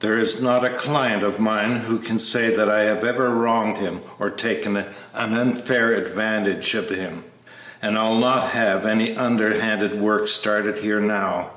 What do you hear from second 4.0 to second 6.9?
or taken an unfair advantage of